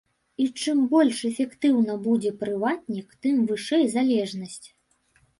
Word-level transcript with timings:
І 0.43 0.45
чым 0.61 0.77
больш 0.93 1.17
эфектыўны 1.29 1.97
будзе 2.07 2.31
прыватнік, 2.43 3.07
тым 3.27 3.35
вышэй 3.51 3.85
залежнасць. 3.97 4.67